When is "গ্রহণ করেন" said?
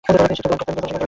0.51-0.99